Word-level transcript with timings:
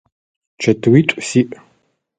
Чэтыуитӏу 0.61 1.21
сиӏ. 1.27 1.51